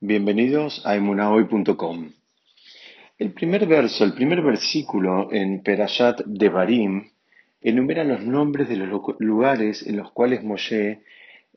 Bienvenidos 0.00 0.80
a 0.86 0.94
emunahoy.com. 0.94 2.12
El 3.18 3.32
primer 3.32 3.66
verso, 3.66 4.04
el 4.04 4.12
primer 4.12 4.42
versículo 4.42 5.32
en 5.32 5.60
Perashat 5.60 6.20
Devarim 6.24 7.10
enumera 7.60 8.04
los 8.04 8.22
nombres 8.22 8.68
de 8.68 8.76
los 8.76 9.02
lugares 9.18 9.84
en 9.84 9.96
los 9.96 10.12
cuales 10.12 10.44
Moshe, 10.44 11.02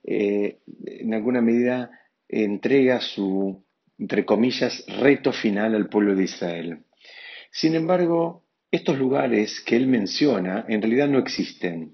eh, 0.04 0.58
en 0.88 1.14
alguna 1.14 1.42
medida, 1.42 1.92
entrega 2.28 3.00
su, 3.00 3.64
entre 4.00 4.26
comillas, 4.26 4.86
reto 4.88 5.32
final 5.34 5.76
al 5.76 5.88
pueblo 5.88 6.16
de 6.16 6.24
Israel. 6.24 6.80
Sin 7.52 7.76
embargo, 7.76 8.44
estos 8.72 8.98
lugares 8.98 9.60
que 9.60 9.76
él 9.76 9.86
menciona 9.86 10.66
en 10.68 10.82
realidad 10.82 11.10
no 11.10 11.20
existen. 11.20 11.94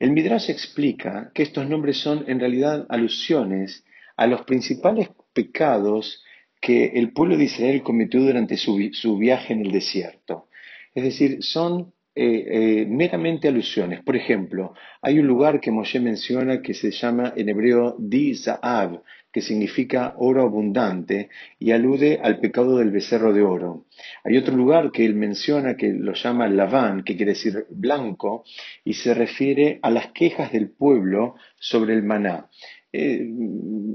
El 0.00 0.10
Midrash 0.10 0.50
explica 0.50 1.30
que 1.32 1.44
estos 1.44 1.68
nombres 1.68 1.98
son 1.98 2.24
en 2.26 2.40
realidad 2.40 2.84
alusiones 2.88 3.84
a 4.16 4.26
los 4.26 4.42
principales 4.42 5.08
pecados 5.32 6.22
que 6.60 6.92
el 6.94 7.12
pueblo 7.12 7.36
de 7.36 7.44
Israel 7.44 7.82
cometió 7.82 8.20
durante 8.20 8.56
su, 8.56 9.18
viaje 9.18 9.52
en 9.52 9.66
el 9.66 9.72
desierto. 9.72 10.48
Es 10.94 11.02
decir, 11.02 11.42
son 11.42 11.92
eh, 12.14 12.44
eh, 12.82 12.86
meramente 12.86 13.48
alusiones. 13.48 14.02
Por 14.02 14.14
ejemplo, 14.14 14.74
hay 15.00 15.18
un 15.18 15.26
lugar 15.26 15.60
que 15.60 15.72
Moshe 15.72 15.98
menciona 15.98 16.62
que 16.62 16.74
se 16.74 16.92
llama 16.92 17.32
en 17.36 17.48
hebreo 17.48 17.96
Di 17.98 18.34
Za'av, 18.36 19.02
que 19.32 19.40
significa 19.40 20.14
oro 20.18 20.42
abundante 20.42 21.30
y 21.58 21.72
alude 21.72 22.20
al 22.22 22.38
pecado 22.38 22.76
del 22.76 22.90
becerro 22.90 23.32
de 23.32 23.42
oro. 23.42 23.86
Hay 24.24 24.36
otro 24.36 24.54
lugar 24.54 24.92
que 24.92 25.06
él 25.06 25.14
menciona 25.14 25.76
que 25.76 25.88
lo 25.88 26.12
llama 26.12 26.48
Laván, 26.48 27.02
que 27.02 27.16
quiere 27.16 27.32
decir 27.32 27.66
blanco, 27.70 28.44
y 28.84 28.92
se 28.92 29.14
refiere 29.14 29.80
a 29.82 29.90
las 29.90 30.12
quejas 30.12 30.52
del 30.52 30.70
pueblo 30.70 31.34
sobre 31.58 31.94
el 31.94 32.02
maná. 32.02 32.50
Eh, 32.92 33.20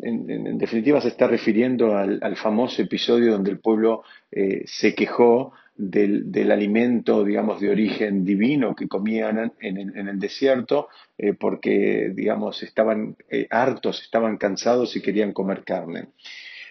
en, 0.01 0.57
definitiva 0.57 0.99
se 1.01 1.09
está 1.09 1.27
refiriendo 1.27 1.95
al, 1.95 2.35
famoso 2.35 2.81
episodio 2.81 3.33
donde 3.33 3.51
el 3.51 3.59
pueblo 3.59 4.03
eh, 4.31 4.63
se 4.65 4.95
quejó 4.95 5.53
del, 5.75 6.51
alimento, 6.51 7.23
digamos, 7.23 7.61
de 7.61 7.69
origen 7.69 8.25
divino 8.25 8.75
que 8.75 8.87
comían 8.87 9.53
en, 9.59 10.07
el 10.07 10.19
desierto, 10.19 10.87
eh, 11.17 11.33
porque, 11.33 12.11
digamos, 12.15 12.63
estaban 12.63 13.15
hartos, 13.51 14.01
estaban 14.01 14.37
cansados 14.37 14.95
y 14.95 15.01
querían 15.01 15.33
comer 15.33 15.63
carne. 15.63 16.07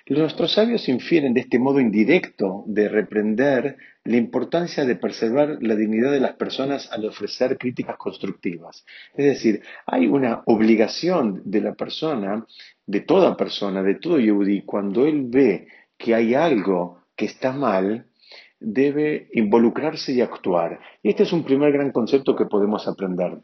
Nuestros 0.08 0.52
sabios 0.52 0.88
infieren 0.88 1.34
de 1.34 1.40
este 1.40 1.58
modo 1.58 1.80
indirecto 1.80 2.62
de 2.68 2.88
reprender 2.88 3.76
la 4.04 4.16
importancia 4.16 4.84
de 4.84 4.94
preservar 4.94 5.58
la 5.60 5.74
dignidad 5.74 6.12
de 6.12 6.20
las 6.20 6.34
personas 6.34 6.92
al 6.92 7.06
ofrecer 7.06 7.58
críticas 7.58 7.96
constructivas. 7.96 8.84
Es 9.16 9.26
decir, 9.26 9.62
hay 9.84 10.06
una 10.06 10.42
obligación 10.46 11.42
de 11.44 11.60
la 11.60 11.74
persona, 11.74 12.46
de 12.86 13.00
toda 13.00 13.36
persona, 13.36 13.82
de 13.82 13.96
todo 13.96 14.20
yudí, 14.20 14.62
cuando 14.62 15.06
él 15.06 15.24
ve 15.26 15.66
que 15.98 16.14
hay 16.14 16.34
algo 16.34 17.00
que 17.16 17.24
está 17.24 17.50
mal, 17.50 18.06
debe 18.60 19.28
involucrarse 19.32 20.12
y 20.12 20.20
actuar. 20.20 20.78
Y 21.02 21.08
este 21.08 21.24
es 21.24 21.32
un 21.32 21.42
primer 21.42 21.72
gran 21.72 21.90
concepto 21.90 22.36
que 22.36 22.46
podemos 22.46 22.86
aprender. 22.86 23.38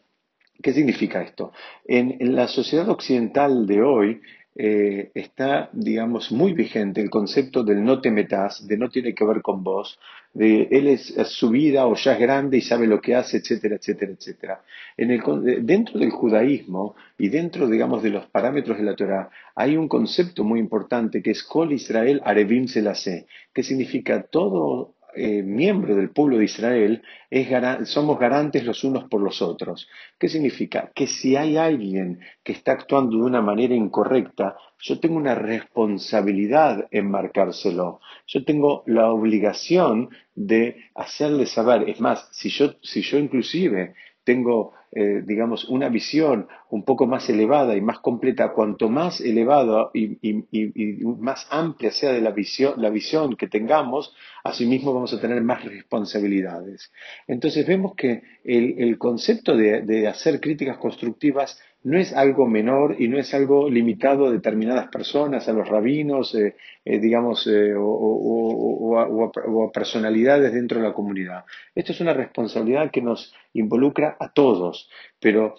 ¿Qué 0.63 0.73
significa 0.73 1.23
esto? 1.23 1.51
en 1.87 2.37
la 2.37 2.47
sociedad 2.47 2.89
occidental 2.89 3.67
de 3.67 3.83
hoy, 3.83 4.21
eh, 4.55 5.11
está, 5.14 5.70
digamos, 5.72 6.31
muy 6.31 6.53
vigente 6.53 7.00
el 7.00 7.08
concepto 7.08 7.64
del 7.64 7.83
no 7.83 8.00
te 8.00 8.11
metas, 8.11 8.67
de 8.67 8.77
no 8.77 8.91
tiene 8.91 9.14
que 9.14 9.25
ver 9.25 9.41
con 9.41 9.64
vos, 9.64 9.98
de 10.34 10.69
él 10.70 10.89
es, 10.89 11.14
su 11.25 11.50
vida 11.50 11.86
o 11.86 11.94
ya 11.94 12.12
es 12.14 12.20
grande 12.20 12.59
y 12.59 12.61
sabe 12.61 12.86
lo 12.86 13.00
que 13.00 13.14
hace, 13.14 13.39
etcétera, 13.39 13.77
etcétera, 13.77 14.12
etcétera. 14.12 14.62
En 14.97 15.11
el, 15.11 15.22
dentro 15.64 15.98
del 15.98 16.11
judaísmo 16.11 16.94
y 17.19 17.28
dentro, 17.28 17.69
digamos, 17.69 18.03
de 18.03 18.11
los 18.11 18.27
parámetros 18.27 18.78
de 18.78 18.84
la 18.84 18.97
Torah, 18.97 19.31
hay 19.55 19.77
un 19.77 19.89
concepto 19.89 20.44
muy 20.44 20.61
importante 20.61 21.22
que 21.22 21.31
es 21.31 21.42
Kol 21.42 21.72
Israel 21.72 22.20
Arevim 22.25 22.66
Selaseh, 22.66 23.27
que 23.55 23.62
significa 23.62 24.22
todo 24.22 24.94
eh, 25.15 25.43
miembro 25.43 25.95
del 25.95 26.11
pueblo 26.11 26.39
de 26.39 26.45
Israel, 26.45 27.03
somos 27.85 28.19
garantes 28.19 28.65
los 28.65 28.84
unos 28.84 29.05
por 29.05 29.21
los 29.21 29.43
otros. 29.43 29.89
¿Qué 30.19 30.28
significa? 30.28 30.91
Que 30.95 31.06
si 31.06 31.37
hay 31.37 31.56
alguien 31.56 32.21
que 32.43 32.53
está 32.53 32.73
actuando 32.73 33.17
de 33.17 33.22
una 33.22 33.41
manera 33.41 33.75
incorrecta, 33.75 34.56
yo 34.81 34.99
tengo 35.01 35.17
una 35.17 35.34
responsabilidad 35.34 36.89
en 36.91 37.11
marcárselo. 37.11 38.01
Yo 38.27 38.45
tengo 38.45 38.83
la 38.87 39.11
obligación 39.11 40.11
de 40.34 40.77
hacerle 40.95 41.47
saber. 41.47 41.89
Es 41.89 42.01
más, 42.01 42.28
si 42.33 42.51
yo, 42.51 42.75
si 42.83 43.03
yo 43.03 43.19
inclusive 43.19 43.95
tengo, 44.25 44.72
eh, 44.93 45.22
digamos, 45.25 45.65
una 45.69 45.89
visión 45.89 46.49
un 46.72 46.84
poco 46.84 47.06
más 47.06 47.28
elevada 47.28 47.77
y 47.77 47.81
más 47.81 48.00
completa, 48.00 48.53
cuanto 48.53 48.88
más 48.88 49.21
elevada 49.21 49.91
y, 49.94 50.19
más 51.19 51.47
amplia 51.50 51.93
sea 51.93 52.12
de 52.12 52.21
la 52.21 52.31
visión, 52.31 52.75
la 52.81 52.91
visión 52.91 53.37
que 53.37 53.47
tengamos, 53.47 54.15
asimismo 54.43 54.93
vamos 54.93 55.12
a 55.12 55.21
tener 55.21 55.43
más 55.43 55.65
responsabilidades. 55.65 56.91
Entonces 57.27 57.66
vemos 57.66 57.94
que 57.94 58.22
el, 58.44 58.97
concepto 58.99 59.56
de 59.56 60.09
hacer 60.09 60.41
críticas 60.41 60.78
constructivas 60.78 61.59
no 61.84 61.99
es 61.99 62.12
algo 62.12 62.47
menor 62.47 62.97
y 62.99 63.09
no 63.09 63.19
es 63.19 63.34
algo 63.34 63.69
limitado 63.69 64.27
a 64.27 64.31
determinadas 64.31 64.89
personas, 64.89 65.49
a 65.49 65.53
los 65.53 65.69
rabinos, 65.69 66.34
eh, 66.34 66.56
eh, 66.84 66.99
digamos, 66.99 67.47
eh, 67.47 67.75
o, 67.77 68.99
a, 68.99 69.72
personalidades 69.72 70.53
dentro 70.53 70.81
de 70.81 70.89
la 70.89 70.94
comunidad. 70.94 71.44
Esto 71.75 71.93
es 71.93 72.00
una 72.00 72.15
responsabilidad 72.15 72.91
que 72.91 73.03
nos 73.03 73.34
involucra 73.53 74.16
a 74.21 74.33
todos, 74.33 74.89
pero 75.19 75.56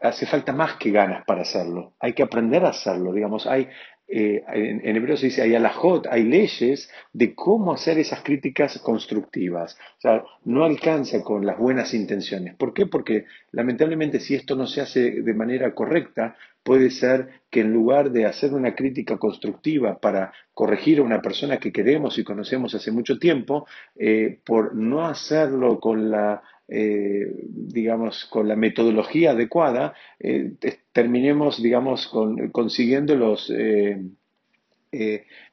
hace 0.00 0.26
falta 0.26 0.52
más 0.52 0.76
que 0.76 0.90
ganas 0.90 1.24
para 1.24 1.42
hacerlo. 1.42 1.94
Hay 1.98 2.12
que 2.12 2.22
aprender 2.22 2.64
a 2.64 2.70
hacerlo, 2.70 3.12
digamos, 3.12 3.46
hay 3.46 3.68
eh, 4.14 4.44
en, 4.52 4.94
hebreo 4.94 5.16
se 5.16 5.26
dice 5.26 5.40
hay 5.40 5.54
alajot, 5.54 6.06
hay 6.10 6.24
leyes 6.24 6.90
de 7.14 7.34
cómo 7.34 7.72
hacer 7.72 7.98
esas 7.98 8.20
críticas 8.22 8.78
constructivas. 8.80 9.78
O 9.96 10.00
sea, 10.00 10.22
no 10.44 10.64
alcanza 10.64 11.22
con 11.22 11.46
las 11.46 11.56
buenas 11.56 11.94
intenciones. 11.94 12.54
¿Por 12.56 12.74
qué? 12.74 12.84
Porque 12.84 13.24
lamentablemente 13.52 14.20
si 14.20 14.34
esto 14.34 14.54
no 14.54 14.66
se 14.66 14.82
hace 14.82 15.22
de 15.22 15.34
manera 15.34 15.74
correcta, 15.74 16.36
puede 16.62 16.90
ser 16.90 17.40
que 17.48 17.60
en 17.60 17.72
lugar 17.72 18.10
de 18.10 18.26
hacer 18.26 18.52
una 18.52 18.74
crítica 18.74 19.16
constructiva 19.16 19.98
para 19.98 20.32
corregir 20.52 20.98
a 20.98 21.04
una 21.04 21.22
persona 21.22 21.56
que 21.56 21.72
queremos 21.72 22.18
y 22.18 22.24
conocemos 22.24 22.74
hace 22.74 22.90
mucho 22.90 23.18
tiempo, 23.18 23.66
eh, 23.96 24.40
por 24.44 24.74
no 24.74 25.06
hacerlo 25.06 25.80
con 25.80 26.10
la 26.10 26.42
eh, 26.74 27.26
digamos, 27.44 28.24
con 28.30 28.48
la 28.48 28.56
metodología 28.56 29.32
adecuada, 29.32 29.92
eh, 30.18 30.52
terminemos, 30.94 31.62
digamos, 31.62 32.10
consiguiendo 32.50 33.14
los 33.14 33.52
eh, 33.54 34.00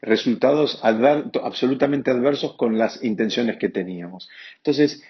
resultados 0.02 0.80
absolutamente 0.82 2.12
adversos 2.12 2.56
con 2.56 2.78
las 2.78 3.04
intenciones 3.04 3.58
que 3.58 3.68
teníamos. 3.68 4.30
Entonces, 4.58 5.04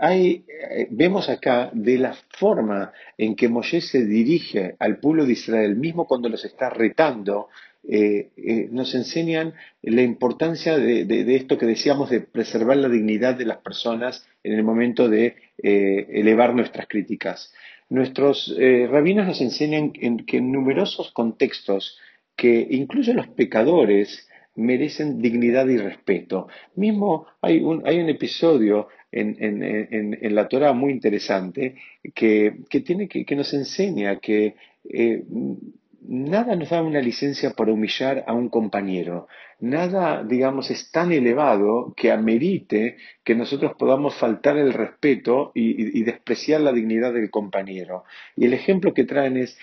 hay, 0.00 0.46
vemos 0.88 1.28
acá 1.28 1.70
de 1.74 1.98
la 1.98 2.14
forma 2.38 2.92
en 3.18 3.36
que 3.36 3.50
Moshe 3.50 3.82
se 3.82 4.06
dirige 4.06 4.76
al 4.78 4.98
pueblo 4.98 5.26
de 5.26 5.32
Israel, 5.32 5.76
mismo 5.76 6.06
cuando 6.06 6.30
los 6.30 6.42
está 6.46 6.70
retando, 6.70 7.48
eh, 7.86 8.30
eh, 8.38 8.68
nos 8.70 8.94
enseñan 8.94 9.52
la 9.82 10.00
importancia 10.00 10.78
de, 10.78 11.36
esto 11.36 11.58
que 11.58 11.66
decíamos 11.66 12.08
de 12.08 12.20
preservar 12.20 12.78
la 12.78 12.88
dignidad 12.88 13.34
de 13.34 13.44
las 13.44 13.58
personas 13.58 14.26
en 14.42 14.54
el 14.54 14.62
momento 14.62 15.08
de 15.08 15.36
eh, 15.62 16.06
elevar 16.10 16.54
nuestras 16.54 16.86
críticas. 16.88 17.52
Nuestros 17.90 18.56
rabinos 18.90 19.26
nos 19.26 19.42
enseñan 19.42 19.92
que 19.92 20.38
en 20.38 20.50
numerosos 20.50 21.12
contextos 21.12 21.98
que 22.34 22.66
incluso 22.70 23.12
los 23.12 23.28
pecadores 23.28 24.26
merecen 24.56 25.20
dignidad 25.20 25.68
y 25.68 25.76
respeto. 25.76 26.48
Mismo 26.76 27.26
hay 27.42 27.60
un, 27.60 27.86
episodio 28.08 28.88
en, 29.12 30.34
la 30.34 30.48
Torah 30.48 30.72
muy 30.72 30.92
interesante 30.92 31.76
que, 32.14 32.54
tiene, 32.84 33.06
que, 33.06 33.36
nos 33.36 33.52
enseña 33.52 34.16
que 34.18 34.56
nada 36.06 36.56
nos 36.56 36.70
da 36.70 36.82
una 36.82 37.00
licencia 37.00 37.50
para 37.50 37.72
humillar 37.72 38.24
a 38.26 38.32
un 38.32 38.48
compañero. 38.48 39.26
Nada, 39.60 40.22
digamos, 40.24 40.70
es 40.70 40.90
tan 40.90 41.12
elevado 41.12 41.94
que 41.96 42.12
amerite 42.12 42.96
que 43.22 43.34
nosotros 43.34 43.72
podamos 43.78 44.14
faltar 44.14 44.56
el 44.58 44.72
respeto 44.72 45.52
y, 45.54 46.02
despreciar 46.02 46.60
la 46.60 46.72
dignidad 46.72 47.12
del 47.12 47.30
compañero. 47.30 48.04
Y 48.36 48.44
el 48.44 48.52
ejemplo 48.52 48.92
que 48.92 49.04
traen 49.04 49.36
es, 49.36 49.56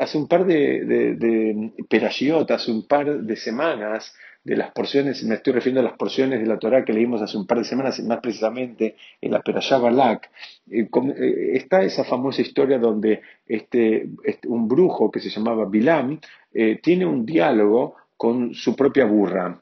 hace 0.00 0.18
un 0.18 0.28
par 0.28 0.44
de, 0.44 0.84
de, 0.84 1.14
de 1.14 2.54
hace 2.54 2.70
un 2.70 2.86
par 2.86 3.22
de 3.22 3.36
semanas, 3.36 4.14
de 4.44 4.56
las 4.56 4.70
porciones, 4.72 5.22
me 5.24 5.34
estoy 5.34 5.52
refiriendo 5.52 5.80
a 5.80 5.90
las 5.90 5.98
porciones 5.98 6.40
de 6.40 6.46
la 6.46 6.58
Torah 6.58 6.84
que 6.84 6.92
leímos 6.92 7.20
hace 7.20 7.36
un 7.36 7.46
par 7.46 7.58
de 7.58 7.64
semanas, 7.64 8.00
más 8.00 8.20
precisamente 8.20 8.96
en 9.20 9.32
la 9.32 9.42
Perashá 9.42 9.78
Balak, 9.78 10.30
eh, 10.70 10.88
eh, 10.88 11.50
está 11.52 11.82
esa 11.82 12.04
famosa 12.04 12.40
historia 12.40 12.78
donde 12.78 13.20
este, 13.46 14.08
este, 14.24 14.48
un 14.48 14.68
brujo 14.68 15.10
que 15.10 15.20
se 15.20 15.28
llamaba 15.28 15.68
Bilam 15.68 16.18
eh, 16.52 16.78
tiene 16.82 17.04
un 17.04 17.26
diálogo 17.26 17.96
con 18.16 18.54
su 18.54 18.74
propia 18.74 19.04
burra. 19.04 19.60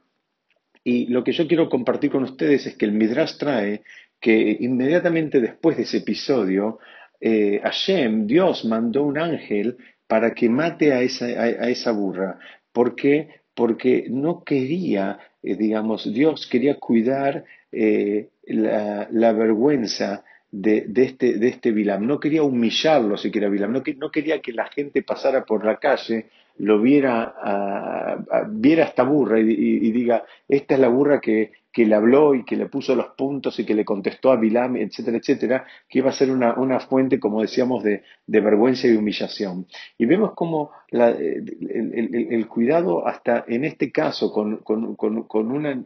Y 0.85 1.07
lo 1.09 1.25
que 1.25 1.33
yo 1.33 1.49
quiero 1.49 1.69
compartir 1.69 2.11
con 2.13 2.23
ustedes 2.23 2.67
es 2.67 2.77
que 2.77 2.85
el 2.85 2.93
Midrash 2.93 3.39
trae 3.39 3.83
que 4.21 4.57
inmediatamente 4.61 5.41
después 5.41 5.77
de 5.77 5.83
ese 5.83 5.99
episodio, 5.99 6.79
Hashem, 7.21 8.27
Dios, 8.27 8.65
mandó 8.65 9.03
un 9.03 9.19
ángel 9.19 9.79
para 10.07 10.33
que 10.33 10.49
mate 10.49 10.93
a 10.93 11.03
esa, 11.03 11.27
a 11.27 11.69
esa 11.69 11.91
burra. 11.91 12.39
¿Por 12.73 12.95
qué? 12.95 13.46
Porque 13.57 14.07
no 14.11 14.45
quería, 14.45 15.19
eh, 15.43 15.57
digamos, 15.57 16.13
Dios 16.13 16.47
quería 16.47 16.79
cuidar 16.79 17.45
eh, 17.73 18.29
la, 18.45 19.33
vergüenza 19.33 20.23
de, 20.51 20.87
este, 20.95 21.39
de 21.39 21.49
este. 21.49 21.73
No 21.73 22.21
quería 22.21 22.43
humillarlo 22.43 23.17
siquiera 23.17 23.49
Bilam, 23.49 23.73
no 23.73 24.11
quería 24.11 24.41
que 24.43 24.53
la 24.53 24.67
gente 24.67 25.03
pasara 25.03 25.45
por 25.47 25.65
la 25.65 25.79
calle, 25.79 26.27
lo 26.59 26.81
viera, 26.81 28.25
viera 28.49 28.85
esta 28.85 29.03
burra 29.03 29.39
y, 29.39 29.45
y, 29.45 29.91
diga, 29.93 30.25
esta 30.49 30.75
es 30.75 30.81
la 30.81 30.89
burra 30.89 31.21
que, 31.21 31.53
que 31.77 31.85
le 31.85 31.95
habló 31.95 32.35
y 32.35 32.43
que 32.43 32.57
le 32.57 32.71
puso 32.71 32.97
los 32.97 33.09
puntos 33.09 33.59
y 33.59 33.67
que 33.67 33.75
le 33.75 33.85
contestó 33.85 34.33
a 34.33 34.37
Bilam, 34.37 34.77
etcétera, 34.77 35.19
etcétera, 35.19 35.67
que 35.87 35.99
iba 35.99 36.09
a 36.09 36.15
ser 36.15 36.31
una, 36.31 36.55
una 36.55 36.81
fuente, 36.81 37.21
como 37.21 37.43
decíamos, 37.43 37.85
de, 37.85 38.03
de, 38.27 38.41
vergüenza 38.41 38.89
y 38.89 38.97
humillación. 38.97 39.67
Y 39.99 40.07
vemos 40.07 40.33
como 40.33 40.71
la, 40.89 41.11
el, 41.11 42.27
el, 42.31 42.49
cuidado 42.49 43.07
hasta 43.07 43.45
en 43.47 43.67
este 43.67 43.93
caso 43.93 44.33
con, 44.33 44.57
con, 44.59 44.95
con, 44.97 45.51
una, 45.51 45.79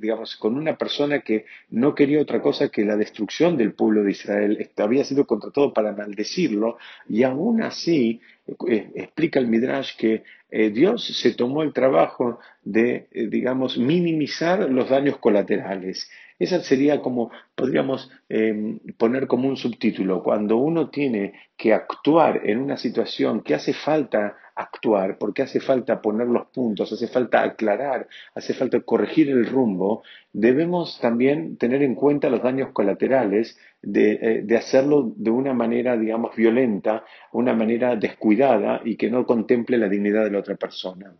digamos, 0.00 0.36
con 0.36 0.56
una 0.56 0.78
persona 0.78 1.20
que 1.20 1.44
no 1.68 1.94
quería 1.94 2.22
otra 2.22 2.40
cosa 2.40 2.70
que 2.70 2.86
la 2.86 2.96
destrucción 2.96 3.58
del 3.58 3.74
pueblo 3.74 4.02
de 4.02 4.12
Israel, 4.12 4.70
había 4.78 5.04
sido 5.04 5.26
contratado 5.26 5.74
para 5.74 5.92
maldecirlo, 5.92 6.78
y 7.06 7.22
aún 7.22 7.60
así 7.60 8.18
eh, 8.18 8.33
explica 8.46 9.40
el 9.40 9.48
Midrash 9.48 9.96
que 9.96 10.24
eh, 10.50 10.70
Dios 10.70 11.04
se 11.04 11.34
tomó 11.34 11.62
el 11.62 11.72
trabajo 11.72 12.38
de, 12.62 13.08
eh, 13.10 13.26
digamos, 13.28 13.78
minimizar 13.78 14.70
los 14.70 14.88
daños 14.88 15.18
colaterales. 15.18 16.10
Esa 16.38 16.60
sería 16.60 17.00
como, 17.00 17.30
podríamos 17.54 18.10
em, 18.28 18.78
poner 18.98 19.26
como 19.26 19.48
un 19.48 19.56
subtítulo, 19.56 20.22
cuando 20.22 20.56
uno 20.56 20.90
tiene 20.90 21.32
que 21.56 21.72
actuar 21.72 22.42
en 22.44 22.58
una 22.58 22.76
situación 22.76 23.42
que 23.42 23.54
hace 23.54 23.72
falta 23.72 24.36
actuar, 24.54 25.18
porque 25.18 25.42
hace 25.42 25.60
falta 25.60 26.00
poner 26.00 26.28
los 26.28 26.46
puntos, 26.46 26.92
hace 26.92 27.08
falta 27.08 27.42
aclarar, 27.42 28.08
hace 28.34 28.54
falta 28.54 28.80
corregir 28.80 29.30
el 29.30 29.46
rumbo, 29.46 30.02
debemos 30.32 30.98
también 31.00 31.56
tener 31.56 31.82
en 31.82 31.94
cuenta 31.94 32.30
los 32.30 32.42
daños 32.42 32.70
colaterales 32.72 33.58
de, 33.82 34.12
eh, 34.12 34.42
de 34.44 34.56
hacerlo 34.56 35.12
de 35.16 35.30
una 35.30 35.54
manera, 35.54 35.96
digamos, 35.96 36.36
violenta, 36.36 37.04
una 37.32 37.54
manera 37.54 37.96
descuidada 37.96 38.80
y 38.84 38.96
que 38.96 39.10
no 39.10 39.26
contemple 39.26 39.78
la 39.78 39.88
dignidad 39.88 40.24
de 40.24 40.30
la 40.30 40.38
otra 40.38 40.56
persona. 40.56 41.14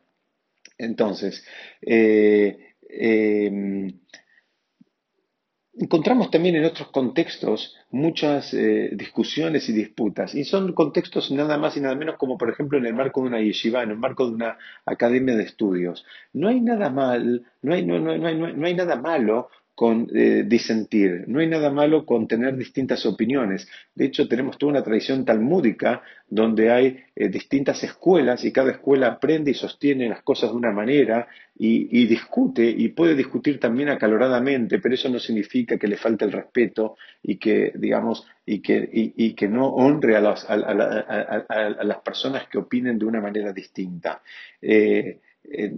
Entonces, 0.78 1.44
eh, 1.82 2.74
eh, 2.88 3.92
Encontramos 5.76 6.30
también 6.30 6.54
en 6.54 6.64
otros 6.64 6.88
contextos 6.88 7.76
muchas 7.90 8.54
eh, 8.54 8.90
discusiones 8.92 9.68
y 9.68 9.72
disputas, 9.72 10.34
y 10.34 10.44
son 10.44 10.72
contextos 10.72 11.32
nada 11.32 11.58
más 11.58 11.76
y 11.76 11.80
nada 11.80 11.96
menos 11.96 12.16
como 12.16 12.38
por 12.38 12.48
ejemplo 12.48 12.78
en 12.78 12.86
el 12.86 12.94
marco 12.94 13.22
de 13.22 13.26
una 13.26 13.40
yeshiva, 13.40 13.82
en 13.82 13.90
el 13.90 13.98
marco 13.98 14.28
de 14.28 14.34
una 14.36 14.58
academia 14.86 15.34
de 15.34 15.42
estudios. 15.42 16.04
No 16.32 16.48
hay 16.48 16.60
nada 16.60 16.90
mal, 16.90 17.44
no 17.62 17.74
hay, 17.74 17.84
no, 17.84 17.98
no, 17.98 18.16
no 18.16 18.28
hay, 18.28 18.36
no 18.36 18.66
hay 18.66 18.74
nada 18.74 18.96
malo 18.96 19.48
con 19.74 20.08
eh, 20.14 20.44
disentir. 20.46 21.24
No 21.26 21.40
hay 21.40 21.48
nada 21.48 21.70
malo 21.70 22.06
con 22.06 22.28
tener 22.28 22.56
distintas 22.56 23.04
opiniones. 23.06 23.68
De 23.94 24.04
hecho, 24.04 24.28
tenemos 24.28 24.56
toda 24.56 24.70
una 24.70 24.84
tradición 24.84 25.24
talmúdica 25.24 26.02
donde 26.28 26.70
hay 26.70 27.00
eh, 27.16 27.28
distintas 27.28 27.82
escuelas 27.82 28.44
y 28.44 28.52
cada 28.52 28.70
escuela 28.70 29.08
aprende 29.08 29.50
y 29.50 29.54
sostiene 29.54 30.08
las 30.08 30.22
cosas 30.22 30.50
de 30.50 30.56
una 30.56 30.70
manera 30.70 31.26
y, 31.56 32.06
discute 32.06 32.64
y 32.64 32.88
puede 32.88 33.14
discutir 33.14 33.60
también 33.60 33.88
acaloradamente, 33.88 34.80
pero 34.80 34.94
eso 34.94 35.08
no 35.08 35.18
significa 35.18 35.76
que 35.76 35.86
le 35.86 35.96
falte 35.96 36.24
el 36.24 36.32
respeto 36.32 36.96
y 37.22 37.36
que, 37.36 37.72
digamos, 37.76 38.26
y 38.44 38.60
que, 38.60 38.88
y, 38.92 39.34
que 39.34 39.48
no 39.48 39.68
honre 39.68 40.16
a, 40.16 40.20
los, 40.20 40.44
a, 40.48 40.54
a, 40.54 41.84
las 41.84 41.98
personas 41.98 42.48
que 42.48 42.58
opinen 42.58 42.98
de 42.98 43.06
una 43.06 43.20
manera 43.20 43.52
distinta. 43.52 44.20
Eh, 44.60 45.18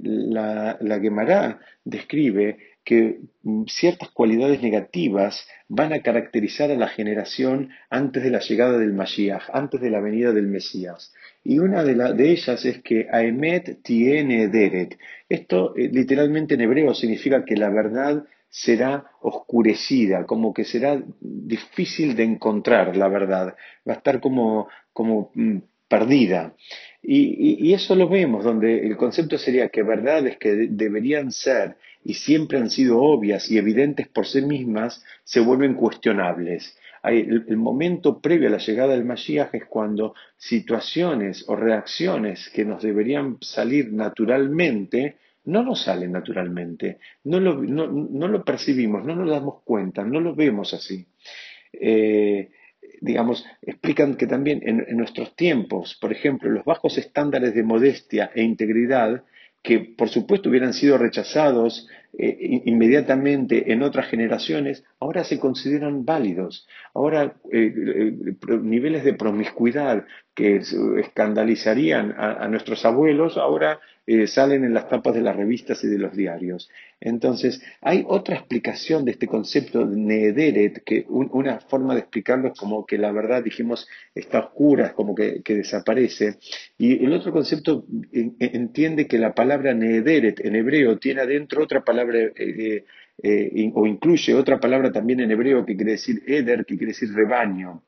la, 0.03 0.79
la 0.81 1.59
describe 1.85 2.76
que 2.87 3.19
mm, 3.43 3.65
ciertas 3.67 4.11
cualidades 4.11 4.63
negativas 4.63 5.47
van 5.69 5.93
a 5.93 6.03
caracterizar 6.03 6.71
a 6.71 6.77
la 6.77 6.89
generación 6.89 7.71
antes 7.91 8.23
de 8.23 8.31
la 8.31 8.39
llegada 8.39 8.79
del 8.79 8.95
Mashiach, 8.95 9.51
antes 9.53 9.81
de 9.81 9.91
la 9.91 10.01
venida 10.01 10.33
del 10.33 10.47
Mesías. 10.47 11.13
Y 11.45 11.59
una 11.59 11.83
de, 11.83 12.31
ellas 12.31 12.65
es 12.65 12.81
que 12.83 13.09
Aemet 13.11 13.83
tiene 13.83 14.49
deret. 14.49 14.99
Esto 15.29 15.75
eh, 15.77 15.91
literalmente 15.93 16.55
en 16.55 16.63
hebreo 16.63 16.95
significa 16.95 17.45
que 17.45 17.57
la 17.57 17.71
verdad 17.71 18.25
será 18.49 19.11
oscurecida, 19.21 20.25
como 20.25 20.55
que 20.55 20.65
será 20.65 21.03
difícil 21.21 22.15
de 22.15 22.23
encontrar 22.23 22.97
la 22.97 23.09
verdad, 23.09 23.57
va 23.87 23.95
a 23.95 23.97
estar 23.97 24.21
como, 24.21 24.69
como 24.93 25.33
mm, 25.35 25.59
perdida. 25.89 26.55
Y, 27.09 27.73
eso 27.73 27.95
lo 27.95 28.09
vemos, 28.09 28.45
donde 28.45 28.85
el 28.85 28.97
concepto 28.97 29.39
sería 29.39 29.69
que 29.69 29.85
verdades 29.85 30.39
que 30.39 30.69
deberían 30.71 31.31
ser 31.31 31.77
y 32.03 32.15
siempre 32.15 32.59
han 32.59 32.69
sido 32.69 33.01
obvias 33.01 33.49
y 33.51 33.59
evidentes 33.59 34.09
por 34.09 34.27
sí 34.27 34.43
mismas 34.43 35.05
se 35.23 35.39
vuelven 35.41 35.75
cuestionables. 35.75 36.77
El, 37.05 37.45
el 37.49 37.57
momento 37.57 38.21
previo 38.21 38.49
a 38.49 38.51
la 38.51 38.59
llegada 38.59 38.95
del 38.95 39.05
Mashiach 39.05 39.55
es 39.55 39.67
cuando 39.67 40.15
situaciones 40.37 41.45
o 41.49 41.55
reacciones 41.55 42.51
que 42.51 42.65
nos 42.65 42.83
deberían 42.83 43.39
salir 43.41 43.93
naturalmente 43.93 45.17
no 45.47 45.63
nos 45.63 45.83
salen 45.83 46.13
naturalmente, 46.13 46.99
no 47.25 47.41
lo, 47.41 47.63
no, 47.63 47.87
no 47.87 48.29
lo 48.29 48.45
percibimos, 48.45 49.05
no 49.05 49.15
nos 49.15 49.31
damos 49.31 49.63
cuenta, 49.63 50.03
no 50.05 50.21
lo 50.21 50.35
vemos 50.35 50.75
así. 50.75 51.07
Eh, 51.73 52.51
digamos, 53.01 53.45
explican 53.63 54.17
que 54.17 54.27
también 54.27 54.61
en, 54.65 54.85
en, 54.87 54.97
nuestros 54.97 55.35
tiempos, 55.37 55.97
por 56.01 56.13
ejemplo, 56.13 56.51
los 56.51 56.65
bajos 56.65 56.99
estándares 56.99 57.55
de 57.55 57.63
modestia 57.63 58.31
e 58.35 58.43
integridad, 58.43 59.25
que 59.63 59.81
por 59.81 60.09
supuesto 60.09 60.49
hubieran 60.49 60.73
sido 60.73 60.97
rechazados 60.97 61.89
eh, 62.19 62.63
inmediatamente 62.65 63.73
en 63.73 63.83
otras 63.83 64.09
generaciones, 64.09 64.85
ahora 65.01 65.25
se 65.25 65.39
consideran 65.39 66.05
válidos. 66.05 66.67
Ahora 66.95 67.37
eh, 67.53 67.73
eh, 67.77 68.13
niveles 68.63 69.05
de 69.05 69.15
promiscuidad 69.15 70.05
que 70.35 70.61
escandalizarían 70.99 72.15
a, 72.17 72.45
a 72.45 72.49
nuestros 72.49 72.85
abuelos, 72.85 73.37
ahora 73.37 73.81
eh, 74.07 74.29
salen 74.29 74.63
en 74.65 74.73
las 74.73 74.89
tapas 74.89 75.15
de 75.15 75.21
las 75.21 75.35
revistas 75.35 75.83
y 75.83 75.89
de 75.89 75.99
los 75.99 76.15
diarios. 76.15 76.71
Entonces, 77.01 77.61
hay 77.81 78.05
otra 78.07 78.37
explicación 78.37 79.05
de 79.05 79.11
este 79.11 79.27
concepto 79.27 79.85
de 79.85 79.97
Nederet, 79.97 80.85
que 80.85 81.05
un, 81.09 81.29
una 81.33 81.59
forma 81.61 81.95
de 81.95 82.01
explicarlo 82.01 82.49
es 82.49 82.59
como 82.59 82.87
que 82.87 82.99
la 82.99 83.11
verdad, 83.11 83.43
dijimos, 83.43 83.89
está 84.15 84.39
oscura, 84.39 84.87
es 84.87 84.93
como 84.93 85.15
que, 85.15 85.43
que 85.43 85.57
desaparece. 85.57 86.37
Y 86.79 87.05
el 87.05 87.13
otro 87.15 87.33
concepto 87.33 87.85
entiende 88.13 89.09
que 89.09 89.19
la 89.19 89.35
palabra 89.35 89.75
Nederet 89.75 90.39
en 90.45 90.55
hebreo 90.55 90.99
tiene 90.99 91.23
adentro 91.23 91.65
otra 91.65 91.83
palabra 91.83 92.06
eh, 92.15 92.85
eh, 93.23 93.73
o 93.75 93.87
incluye 93.87 94.35
otra 94.35 94.61
palabra 94.61 94.93
también 94.93 95.21
en 95.21 95.31
hebreo 95.31 95.65
que 95.65 95.77
quiere 95.77 95.93
decir 95.93 96.23
Eder, 96.27 96.65
que 96.67 96.77
quiere 96.77 96.93
decir 96.93 97.13
rebaño. 97.13 97.83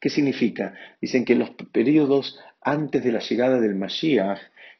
¿Qué 0.00 0.08
significa? 0.08 0.74
Dicen 1.00 1.24
que 1.24 1.34
los 1.34 1.50
periodos 1.72 2.38
antes 2.60 3.02
de 3.02 3.12
la 3.12 3.18
llegada 3.18 3.60
del 3.60 3.74
Mashiach 3.74 4.38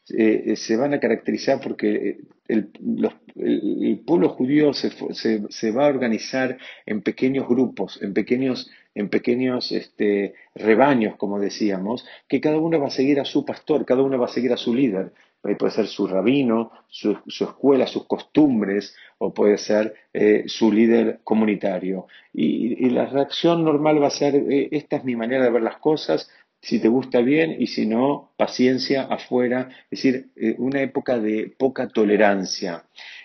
eh, 0.08 0.54
se 0.54 0.76
van 0.76 0.94
a 0.94 1.00
caracterizar 1.00 1.60
porque 1.60 2.20
el, 2.46 2.68
pueblo 4.06 4.28
judío 4.28 4.72
se, 4.72 5.70
va 5.72 5.86
a 5.86 5.88
organizar 5.88 6.56
en 6.86 7.02
pequeños 7.02 7.48
grupos, 7.48 8.00
en 8.00 8.14
pequeños, 8.14 8.70
en 8.94 9.08
pequeños 9.08 9.72
este, 9.72 10.34
rebaños, 10.54 11.16
como 11.16 11.40
decíamos, 11.40 12.06
que 12.28 12.40
cada 12.40 12.58
uno 12.58 12.78
va 12.78 12.86
a 12.86 12.90
seguir 12.90 13.18
a 13.18 13.24
su 13.24 13.44
pastor, 13.44 13.84
cada 13.84 14.02
uno 14.02 14.16
va 14.16 14.26
a 14.26 14.32
seguir 14.32 14.52
a 14.52 14.56
su 14.56 14.72
líder. 14.72 15.12
Puede 15.40 15.70
ser 15.70 15.86
su 15.86 16.08
rabino, 16.08 16.72
su, 16.88 17.16
escuela, 17.26 17.86
sus 17.86 18.06
costumbres, 18.06 18.96
o 19.18 19.32
puede 19.32 19.58
ser 19.58 19.94
eh, 20.12 20.44
su 20.46 20.72
líder 20.72 21.20
comunitario. 21.22 22.08
Y, 22.32 22.84
y, 22.84 22.90
la 22.90 23.06
reacción 23.06 23.64
normal 23.64 24.02
va 24.02 24.08
a 24.08 24.10
ser, 24.10 24.34
eh, 24.34 24.68
esta 24.72 24.96
es 24.96 25.04
mi 25.04 25.14
manera 25.14 25.44
de 25.44 25.50
ver 25.50 25.62
las 25.62 25.78
cosas, 25.78 26.28
si 26.60 26.80
te 26.80 26.88
gusta 26.88 27.20
bien 27.20 27.54
y 27.58 27.68
si 27.68 27.86
no, 27.86 28.32
paciencia 28.36 29.02
afuera, 29.02 29.68
es 29.90 30.02
decir, 30.02 30.30
eh, 30.34 30.56
una 30.58 30.82
época 30.82 31.18
de 31.18 31.54
poca 31.56 31.88
tolerancia. 31.88 32.84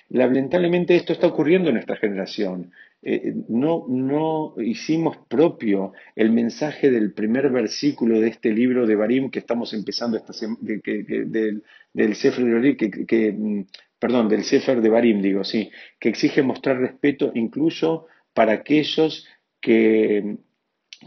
Lamentablemente 0.10 0.96
esto 0.96 1.14
está 1.14 1.28
ocurriendo 1.28 1.70
en 1.70 1.76
nuestra 1.76 1.96
generación. 1.96 2.72
Eh, 3.04 3.34
no, 3.50 3.86
no 3.88 4.54
hicimos 4.62 5.18
propio 5.28 5.94
el 6.16 6.32
mensaje 6.32 6.92
del 6.92 7.14
primer 7.14 7.50
versículo 7.50 8.20
de 8.20 8.28
este 8.28 8.52
libro 8.52 8.86
de 8.86 8.96
Barim 8.96 9.32
que 9.32 9.40
estamos 9.40 9.74
empezando 9.74 10.18
esta 10.18 10.34
del, 10.60 11.64
del 11.94 12.16
Sefer 12.16 12.46
de 12.46 12.54
Barim, 12.54 12.78
que, 13.08 13.32
mm, 13.32 15.22
digo, 15.22 15.44
sí, 15.44 15.72
que 16.00 16.10
exige 16.10 16.44
mostrar 16.44 16.78
respeto 16.78 17.32
incluso 17.34 18.06
para 18.34 18.54
aquellos 18.54 19.28
que 19.60 20.38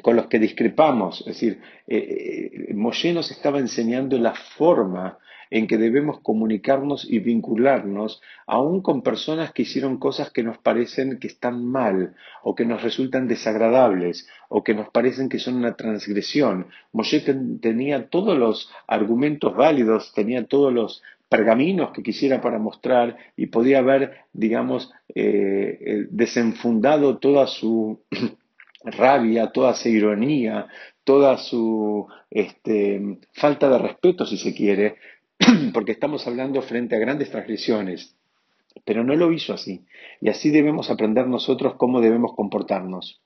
con 0.03 0.17
los 0.17 0.27
que 0.27 0.39
discrepamos. 0.39 1.21
Es 1.21 1.27
decir, 1.27 1.61
eh, 1.87 2.51
eh, 2.69 2.75
Moshe 2.75 3.13
nos 3.13 3.31
estaba 3.31 3.59
enseñando 3.59 4.19
la 4.19 4.35
forma 4.35 5.19
en 5.55 5.69
que 5.69 5.79
debemos 5.79 6.19
comunicarnos 6.19 7.09
y 7.09 7.21
vincularnos, 7.21 8.21
aún 8.45 8.83
con 8.83 9.03
personas 9.03 9.53
que 9.53 9.63
hicieron 9.63 9.99
cosas 9.99 10.33
que 10.33 10.43
nos 10.43 10.59
parecen 10.59 11.21
que 11.21 11.29
están 11.29 11.65
mal, 11.65 12.17
o 12.43 12.57
que 12.57 12.65
nos 12.65 12.83
resultan 12.83 13.29
desagradables, 13.29 14.27
o 14.49 14.65
que 14.65 14.75
nos 14.75 14.89
parecen 14.89 15.29
que 15.29 15.39
son 15.39 15.55
una 15.55 15.77
transgresión. 15.77 16.67
Moshe 16.93 17.21
ten, 17.21 17.61
tenía 17.61 18.09
todos 18.09 18.37
los 18.37 18.69
argumentos 18.89 19.55
válidos, 19.55 20.13
tenía 20.13 20.45
todos 20.45 20.73
los 20.73 21.05
pergaminos 21.29 21.93
que 21.93 22.03
quisiera 22.03 22.41
para 22.41 22.59
mostrar 22.59 23.17
y 23.37 23.47
podía 23.47 23.79
haber, 23.79 24.25
digamos, 24.33 24.93
eh, 25.15 26.09
desenfundado 26.11 27.19
toda 27.19 27.47
su 27.47 28.01
rabia, 28.85 29.53
toda 29.53 29.75
su 29.75 29.89
ironía, 29.89 30.67
toda 31.05 31.37
su 31.37 32.09
este, 32.31 33.19
falta 33.33 33.69
de 33.69 33.79
respeto, 33.79 34.27
si 34.27 34.39
se 34.39 34.55
quiere, 34.55 34.97
porque 35.73 35.93
estamos 35.93 36.27
hablando 36.27 36.63
frente 36.63 36.97
a 36.97 36.99
grandes 36.99 37.31
transgresiones. 37.31 38.17
Pero 38.85 39.05
no 39.05 39.15
lo 39.15 39.33
hizo 39.33 39.55
así. 39.55 39.85
Y 40.21 40.29
así 40.29 40.51
debemos 40.51 40.91
aprender 40.91 41.27
nosotros 41.27 41.75
cómo 41.77 42.01
debemos 42.01 42.35
comportarnos. 42.35 43.21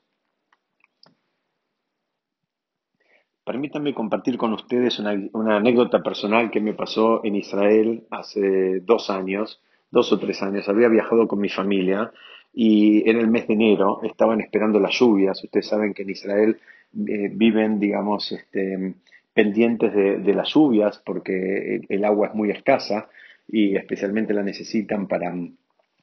Permítanme 3.44 3.94
compartir 3.94 4.37
con 4.37 4.52
ustedes 4.52 4.98
una, 4.98 5.56
anécdota 5.56 6.02
personal 6.02 6.50
que 6.50 6.60
me 6.60 6.75
pasó 6.75 7.25
en 7.25 7.34
Israel 7.34 8.04
hace 8.10 8.80
dos 8.80 9.08
años, 9.08 9.62
dos 9.90 10.12
o 10.12 10.18
tres 10.18 10.42
años. 10.42 10.68
Había 10.68 10.88
viajado 10.88 11.26
con 11.26 11.40
mi 11.40 11.48
familia 11.48 12.12
y 12.52 13.08
en 13.08 13.16
el 13.16 13.28
mes 13.28 13.48
de 13.48 13.54
enero 13.54 14.00
estaban 14.02 14.42
esperando 14.42 14.78
las 14.78 14.98
lluvias. 14.98 15.42
Ustedes 15.42 15.66
saben 15.66 15.94
que 15.94 16.02
en 16.02 16.10
Israel 16.10 16.60
eh, 16.92 17.30
viven, 17.32 17.80
digamos, 17.80 18.32
este, 18.32 18.96
pendientes 19.38 19.95
de, 19.95 20.35
las 20.35 20.52
lluvias 20.52 21.00
porque 21.07 21.80
el, 21.88 22.04
agua 22.04 22.26
es 22.26 22.35
muy 22.35 22.50
escasa 22.50 23.09
y 23.47 23.76
especialmente 23.76 24.35
la 24.35 24.42
necesitan 24.42 25.07
para, 25.07 25.33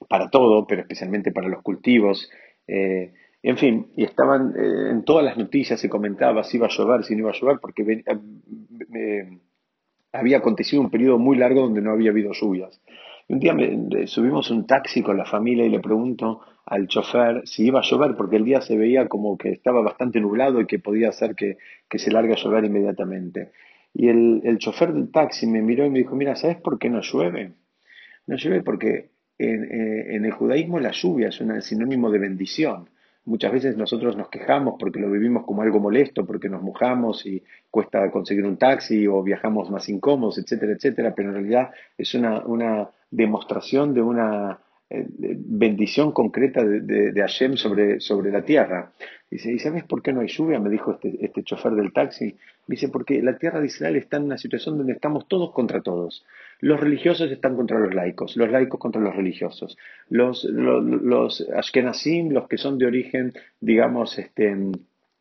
para 0.08 0.30
todo, 0.30 0.66
pero 0.66 0.80
especialmente 0.84 1.34
para 1.34 1.50
los 1.50 1.62
cultivos. 1.62 2.32
Eh, 2.66 3.12
en 3.44 3.58
fin, 3.58 3.88
y 3.98 4.06
estaban 4.06 4.54
eh, 4.58 4.92
en 4.92 5.04
todas 5.04 5.26
las 5.26 5.36
noticias 5.36 5.82
se 5.82 5.90
comentaba 5.90 6.46
si 6.46 6.56
iba 6.56 6.68
a 6.68 6.70
llover, 6.70 7.04
si 7.04 7.14
no 7.14 7.24
iba 7.24 7.32
a 7.32 7.34
llover, 7.34 7.58
porque 7.60 8.06
había 10.14 10.38
acontecido 10.38 10.82
un 10.82 10.90
periodo 10.90 11.18
muy 11.18 11.36
largo 11.36 11.60
donde 11.60 11.82
no 11.82 11.92
había 11.92 12.12
habido 12.12 12.32
lluvias. 12.32 12.80
Un 13.28 13.40
día 13.40 13.54
me, 13.54 14.06
subimos 14.06 14.52
un 14.52 14.68
taxi 14.68 15.02
con 15.02 15.18
la 15.18 15.26
familia 15.26 15.66
y 15.66 15.70
le 15.70 15.80
pregunto 15.80 16.42
al 16.66 16.88
chofer 16.88 17.42
si 17.46 17.66
iba 17.66 17.80
a 17.80 17.84
llover, 17.84 18.16
porque 18.16 18.36
el 18.36 18.46
día 18.46 18.62
se 18.62 18.78
veía 18.78 19.08
como 19.08 19.38
que 19.38 19.50
estaba 19.50 19.82
bastante 19.82 20.20
nublado 20.20 20.62
y 20.62 20.68
que 20.68 20.80
podía 20.80 21.12
ser 21.12 21.36
que, 21.36 21.58
se 21.90 22.12
largue 22.12 22.34
a 22.34 22.38
llover 22.38 22.66
inmediatamente. 22.66 23.52
Y 23.94 24.10
el, 24.10 24.42
el 24.44 24.58
chofer 24.60 24.94
del 24.94 25.12
taxi 25.12 25.48
me 25.48 25.62
miró 25.62 25.86
y 25.86 25.90
me 25.90 26.00
dijo, 26.00 26.16
mira, 26.16 26.36
¿sabes 26.36 26.58
por 26.58 26.78
qué 26.78 26.90
no 26.90 27.02
llueve? 27.02 27.54
No 28.28 28.36
llueve 28.36 28.62
porque 28.62 29.10
en, 29.40 29.64
eh, 29.64 30.16
en 30.16 30.26
el 30.26 30.32
judaísmo 30.32 30.80
la 30.80 30.92
lluvia 30.92 31.30
es 31.30 31.42
un 31.42 31.62
sinónimo 31.62 32.12
de 32.12 32.20
bendición. 32.20 32.90
Muchas 33.26 33.52
veces 33.52 33.76
nosotros 33.76 34.16
nos 34.16 34.30
quejamos 34.30 34.76
porque 34.80 35.00
lo 35.00 35.10
vivimos 35.10 35.46
como 35.46 35.64
algo 35.64 35.80
molesto, 35.80 36.26
porque 36.26 36.48
nos 36.48 36.62
mojamos 36.62 37.26
y 37.26 37.44
cuesta 37.72 38.12
conseguir 38.12 38.46
un 38.46 38.58
taxi 38.58 39.08
o 39.08 39.24
viajamos 39.24 39.72
más 39.72 39.90
incómodos, 39.90 40.38
etcétera, 40.38 40.74
etcétera, 40.74 41.14
pero 41.16 41.30
en 41.30 41.36
realidad 41.36 41.72
es 41.98 42.14
una, 42.14 42.46
una 42.46 42.90
demostración 43.10 43.96
de 43.96 44.02
una 44.02 44.60
eh, 44.88 45.08
bendición 45.10 46.12
concreta 46.12 46.64
de, 46.64 46.82
de, 46.82 47.22
Hashem 47.22 47.58
sobre, 47.58 48.00
sobre, 48.00 48.32
la 48.32 48.44
tierra. 48.44 48.92
Dice, 49.32 49.52
¿y 49.52 49.58
sabes 49.58 49.84
por 49.84 50.04
qué 50.04 50.14
no 50.14 50.22
hay 50.22 50.28
lluvia? 50.28 50.60
Me 50.60 50.70
dijo 50.70 50.92
este, 50.92 51.26
este 51.26 51.42
chofer 51.44 51.72
del 51.72 51.92
taxi. 51.92 52.38
Dice, 52.68 52.90
porque 52.90 53.24
la 53.24 53.40
tierra 53.40 53.60
de 53.60 53.66
Israel 53.66 53.96
está 53.96 54.18
en 54.18 54.26
una 54.26 54.38
situación 54.38 54.78
donde 54.78 54.94
estamos 54.94 55.28
todos 55.28 55.52
contra 55.54 55.82
todos. 55.82 56.24
Los 56.60 56.80
religiosos 56.80 57.32
están 57.32 57.56
contra 57.56 57.80
los 57.80 57.94
laicos, 57.94 58.36
los 58.38 58.50
laicos 58.50 58.80
contra 58.80 59.02
los 59.02 59.16
religiosos. 59.16 59.78
Los, 60.10 60.44
los, 60.46 60.84
los 60.84 61.48
ashkenazim, 61.56 62.32
los 62.32 62.48
que 62.48 62.58
son 62.58 62.78
de 62.78 62.86
origen, 62.86 63.34
digamos, 63.60 64.18
este, 64.18 64.56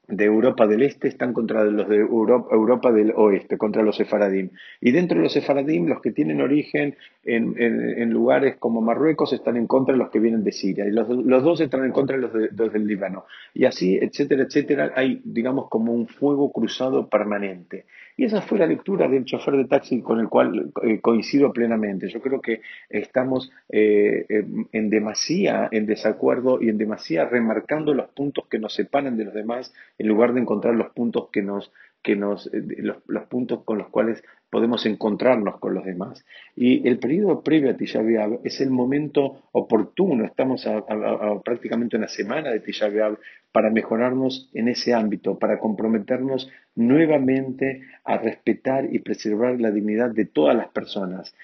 de 0.06 0.24
Europa 0.24 0.66
del 0.66 0.82
Este 0.82 1.08
están 1.08 1.32
contra 1.32 1.64
los 1.64 1.88
de 1.88 1.96
Europa, 1.96 2.92
del 2.92 3.12
Oeste, 3.16 3.56
contra 3.56 3.82
los 3.82 3.96
sefaradim. 3.96 4.50
Y 4.80 4.90
dentro 4.90 5.16
de 5.16 5.24
los 5.24 5.32
sefaradim, 5.32 5.86
los 5.86 6.02
que 6.02 6.12
tienen 6.12 6.40
origen 6.42 6.96
en, 7.24 8.10
lugares 8.10 8.56
como 8.58 8.82
Marruecos 8.82 9.32
están 9.32 9.56
en 9.56 9.66
contra 9.66 9.94
de 9.94 9.98
los 9.98 10.10
que 10.10 10.20
vienen 10.20 10.44
de 10.44 10.52
Siria. 10.52 10.86
Y 10.86 10.90
los, 10.90 11.08
dos 11.08 11.60
están 11.60 11.84
en 11.84 11.92
contra 11.92 12.16
de 12.16 12.22
los, 12.22 12.32
de 12.32 12.50
los, 12.54 12.72
del 12.72 12.86
Líbano. 12.86 13.24
Y 13.54 13.64
así, 13.64 13.96
etcétera, 13.96 14.42
etcétera, 14.44 14.92
hay, 14.94 15.22
digamos, 15.24 15.68
como 15.68 15.92
un 15.92 16.06
fuego 16.06 16.52
cruzado 16.52 17.08
permanente. 17.08 17.86
Y 18.16 18.24
esa 18.24 18.42
fue 18.42 18.58
la 18.58 18.66
lectura 18.66 19.08
del 19.08 19.24
chofer 19.24 19.56
de 19.56 19.64
taxi 19.64 20.00
con 20.00 20.20
el 20.20 20.28
cual 20.28 20.72
eh, 20.82 21.00
coincido 21.00 21.52
plenamente. 21.52 22.08
Yo 22.08 22.20
creo 22.20 22.40
que 22.40 22.60
estamos 22.88 23.50
eh, 23.68 24.26
en 24.72 24.90
demasía 24.90 25.68
en 25.72 25.86
desacuerdo 25.86 26.62
y 26.62 26.68
en 26.68 26.78
demasía 26.78 27.24
remarcando 27.24 27.92
los 27.92 28.08
puntos 28.10 28.46
que 28.48 28.58
nos 28.58 28.74
separan 28.74 29.16
de 29.16 29.24
los 29.24 29.34
demás 29.34 29.74
en 29.98 30.08
lugar 30.08 30.32
de 30.32 30.40
encontrar 30.40 30.74
los 30.74 30.92
puntos 30.92 31.28
que 31.32 31.42
nos 31.42 31.72
que 32.04 32.14
nos, 32.16 32.46
eh, 32.52 32.62
los, 32.78 32.98
los, 33.06 33.24
puntos 33.24 33.64
con 33.64 33.78
los 33.78 33.88
cuales 33.88 34.22
podemos 34.54 34.86
encontrarnos 34.86 35.58
con 35.58 35.74
los 35.74 35.84
demás. 35.84 36.24
Y 36.54 36.86
el 36.86 37.00
periodo 37.00 37.42
previo 37.42 37.72
a 37.72 37.76
Tisha 37.76 38.02
es 38.44 38.60
el 38.60 38.70
momento 38.70 39.48
oportuno, 39.50 40.24
estamos 40.24 40.64
a, 40.68 40.80
prácticamente 41.44 41.96
una 41.96 42.06
semana 42.06 42.50
de 42.50 42.60
Tisha 42.60 42.88
para 43.50 43.70
mejorarnos 43.70 44.48
en 44.54 44.68
ese 44.68 44.94
ámbito, 44.94 45.40
para 45.40 45.58
comprometernos 45.58 46.48
nuevamente 46.76 47.82
a 48.04 48.18
respetar 48.18 48.92
y 48.92 48.98
preservar 48.98 49.60
la 49.60 49.70
dignidad 49.70 50.10
de 50.10 50.24
todas 50.24 50.56
las 50.56 50.68
personas, 50.68 51.34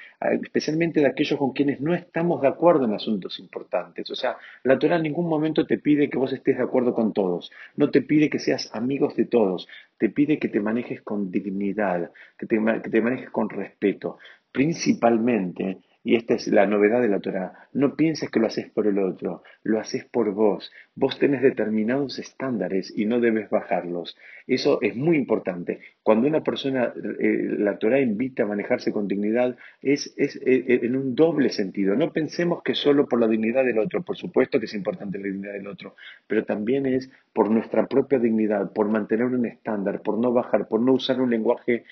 especialmente 0.43 1.00
de 1.00 1.07
aquellos 1.07 1.38
con 1.38 1.52
quienes 1.52 1.81
no 1.81 1.95
estamos 1.95 2.43
de 2.43 2.49
acuerdo 2.49 2.85
en 2.85 2.95
asuntos 2.95 3.38
importantes. 3.38 4.11
O 4.11 4.17
sea, 4.17 4.37
la 4.64 4.79
Torah 4.79 4.97
en 4.97 5.05
ningún 5.05 5.29
momento 5.29 5.67
te 5.67 5.79
pide 5.79 6.11
que 6.11 6.19
vos 6.19 6.33
estés 6.33 6.59
de 6.59 6.64
acuerdo 6.64 6.95
con 6.95 7.12
todos, 7.12 7.52
no 7.76 7.90
te 7.90 8.02
pide 8.02 8.29
que 8.29 8.40
seas 8.40 8.71
amigos 8.75 9.14
de 9.14 9.26
todos, 9.26 9.69
te 9.97 10.09
pide 10.09 10.38
que 10.38 10.49
te 10.49 10.61
manejes 10.61 11.02
con 11.02 11.31
dignidad, 11.31 12.11
que 12.38 12.47
te, 12.47 12.59
que 12.83 12.90
te 12.90 13.00
manejes 13.02 13.30
con 13.30 13.49
respeto, 13.49 14.19
principalmente 14.52 15.78
y 16.02 16.16
esta 16.16 16.35
es 16.35 16.49
la 16.49 16.66
novedad 16.66 17.02
de 17.02 17.09
la 17.09 17.21
Torah. 17.21 17.69
No 17.73 17.95
pienses 17.95 18.30
que 18.30 18.40
lo 18.40 18.47
haces 18.47 18.71
por 18.71 18.87
el 18.87 18.99
otro, 18.99 19.42
lo 19.62 19.78
haces 19.78 20.04
por 20.07 20.33
vos. 20.33 20.73
Vos 20.95 21.19
tenés 21.19 21.42
determinados 21.42 22.19
estándares 22.19 22.92
y 22.97 23.04
no 23.04 23.21
debes 23.21 23.50
bajarlos. 23.50 24.16
Eso 24.47 24.80
es 24.80 24.97
muy 24.97 25.16
importante. 25.16 25.80
Cuando 26.11 26.26
una 26.26 26.43
persona, 26.43 26.93
eh, 27.21 27.55
la 27.57 27.79
Torah 27.79 28.00
invita 28.00 28.43
a 28.43 28.47
manejarse 28.47 28.90
con 28.90 29.07
dignidad, 29.07 29.57
es, 29.81 30.12
eh, 30.17 30.29
eh, 30.45 30.81
en 30.83 30.97
un 30.97 31.14
doble 31.14 31.50
sentido. 31.50 31.95
No 31.95 32.12
pensemos 32.12 32.64
que 32.64 32.75
solo 32.75 33.07
por 33.07 33.21
la 33.21 33.29
dignidad 33.29 33.64
del 33.64 33.79
otro, 33.79 34.02
por 34.02 34.17
supuesto 34.17 34.59
que 34.59 34.67
es 34.67 34.75
importante 34.75 35.19
la 35.19 35.29
dignidad 35.29 35.52
del 35.52 35.69
otro, 35.69 35.95
pero 36.26 36.45
también 36.45 36.87
es 36.87 37.09
por 37.33 37.49
nuestra 37.49 37.87
propia 37.87 38.19
dignidad, 38.19 38.73
por 38.73 38.88
mantener 38.88 39.26
un 39.26 39.47
estándar, 39.47 40.02
por 40.02 40.19
no 40.19 40.33
bajar, 40.33 40.67
por 40.67 40.81
no 40.81 40.95
usar 40.95 41.21
un 41.21 41.31
lenguaje 41.31 41.85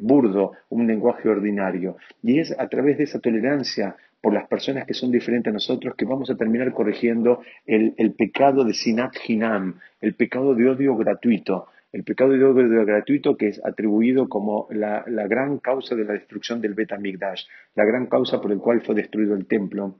burdo, 0.00 0.54
un 0.68 0.88
lenguaje 0.88 1.28
ordinario. 1.28 1.98
Y 2.24 2.40
es 2.40 2.52
a 2.58 2.68
través 2.68 2.98
de 2.98 3.04
esa 3.04 3.20
tolerancia 3.20 3.94
por 4.20 4.34
las 4.34 4.48
personas 4.48 4.86
que 4.86 4.94
son 4.94 5.12
diferentes 5.12 5.50
a 5.50 5.54
nosotros 5.54 5.94
que 5.94 6.04
vamos 6.04 6.30
a 6.30 6.36
terminar 6.36 6.72
corrigiendo 6.72 7.42
el, 7.64 8.12
pecado 8.18 8.64
de 8.64 8.74
sinat 8.74 9.14
hinam, 9.24 9.78
el 10.00 10.14
pecado 10.14 10.56
de 10.56 10.68
odio 10.68 10.96
gratuito, 10.96 11.68
el 11.92 12.04
pecado 12.04 12.30
de 12.30 12.44
odio 12.44 12.86
gratuito 12.86 13.36
que 13.36 13.48
es 13.48 13.64
atribuido 13.64 14.28
como 14.28 14.68
la, 14.70 15.04
gran 15.06 15.58
causa 15.58 15.94
de 15.94 16.04
la 16.04 16.12
destrucción 16.12 16.60
del 16.60 16.74
Bet 16.74 16.92
Amigdash, 16.92 17.44
la 17.74 17.84
gran 17.84 18.06
causa 18.06 18.40
por 18.40 18.52
el 18.52 18.58
cual 18.58 18.80
fue 18.82 18.94
destruido 18.94 19.34
el 19.34 19.46
templo. 19.46 19.96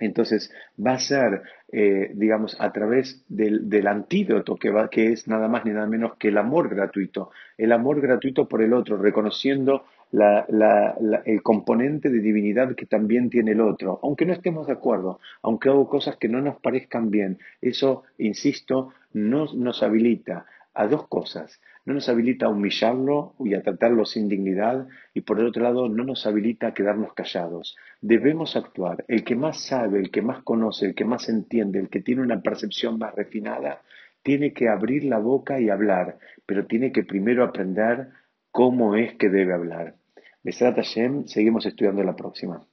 Entonces 0.00 0.52
va 0.84 0.92
a 0.92 0.98
ser, 1.00 1.42
eh, 1.72 2.12
digamos, 2.14 2.56
a 2.60 2.72
través 2.72 3.24
del, 3.28 3.68
del 3.68 3.88
antídoto 3.88 4.54
que, 4.54 4.70
va, 4.70 4.88
que 4.88 5.12
es 5.12 5.26
nada 5.26 5.48
más 5.48 5.64
ni 5.64 5.72
nada 5.72 5.88
menos 5.88 6.16
que 6.18 6.28
el 6.28 6.38
amor 6.38 6.68
gratuito, 6.68 7.30
el 7.56 7.72
amor 7.72 8.00
gratuito 8.00 8.46
por 8.46 8.62
el 8.62 8.72
otro, 8.72 8.96
reconociendo 8.96 9.84
el 10.12 11.42
componente 11.42 12.08
de 12.10 12.20
divinidad 12.20 12.74
que 12.74 12.86
también 12.86 13.28
tiene 13.28 13.52
el 13.52 13.60
otro, 13.60 14.00
aunque 14.02 14.24
no 14.24 14.32
estemos 14.32 14.66
de 14.66 14.72
acuerdo, 14.72 15.20
aunque 15.42 15.68
hago 15.68 15.88
cosas 15.88 16.16
que 16.16 16.28
no 16.28 16.40
nos 16.40 16.60
parezcan 16.60 17.10
bien. 17.10 17.38
Eso, 17.60 18.04
insisto, 18.18 18.92
no 19.12 19.46
nos 19.54 19.82
habilita 19.82 20.46
a 20.78 20.86
dos 20.86 21.08
cosas. 21.08 21.60
No 21.84 21.94
nos 21.94 22.08
habilita 22.08 22.46
a 22.46 22.50
humillarlo 22.50 23.34
y 23.40 23.54
a 23.54 23.62
tratarlo 23.62 24.04
sin 24.04 24.28
dignidad 24.28 24.86
y 25.12 25.22
por 25.22 25.40
el 25.40 25.46
otro 25.46 25.64
lado 25.64 25.88
no 25.88 26.04
nos 26.04 26.24
habilita 26.24 26.68
a 26.68 26.74
quedarnos 26.74 27.14
callados. 27.14 27.76
Debemos 28.00 28.54
actuar. 28.54 29.04
El 29.08 29.24
que 29.24 29.34
más 29.34 29.66
sabe, 29.66 29.98
el 29.98 30.12
que 30.12 30.22
más 30.22 30.44
conoce, 30.44 30.86
el 30.86 30.94
que 30.94 31.04
más 31.04 31.28
entiende, 31.28 31.80
el 31.80 31.88
que 31.88 32.00
tiene 32.00 32.22
una 32.22 32.42
percepción 32.42 32.96
más 32.96 33.12
refinada, 33.16 33.82
tiene 34.22 34.52
que 34.52 34.68
abrir 34.68 35.02
la 35.02 35.18
boca 35.18 35.58
y 35.58 35.68
hablar, 35.68 36.18
pero 36.46 36.66
tiene 36.66 36.92
que 36.92 37.02
primero 37.02 37.42
aprender 37.42 38.10
cómo 38.52 38.94
es 38.94 39.16
que 39.16 39.30
debe 39.30 39.54
hablar. 39.54 39.96
Besat 40.44 40.78
seguimos 41.26 41.66
estudiando 41.66 42.04
la 42.04 42.14
próxima. 42.14 42.64